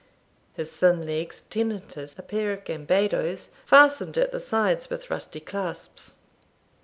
His 0.53 0.71
thin 0.71 1.05
legs 1.05 1.41
tenanted 1.41 2.13
a 2.17 2.23
pair 2.23 2.51
of 2.53 2.63
gambadoes, 2.63 3.49
fastened 3.67 4.17
at 4.17 4.31
the 4.31 4.39
sides 4.39 4.89
with 4.89 5.11
rusty 5.11 5.39
clasps. 5.39 6.15